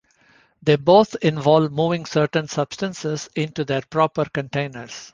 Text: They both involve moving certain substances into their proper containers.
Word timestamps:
They 0.63 0.77
both 0.77 1.15
involve 1.21 1.71
moving 1.71 2.07
certain 2.07 2.47
substances 2.47 3.29
into 3.35 3.63
their 3.63 3.83
proper 3.83 4.25
containers. 4.27 5.09